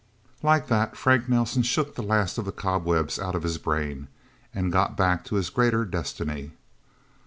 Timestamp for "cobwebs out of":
2.51-3.43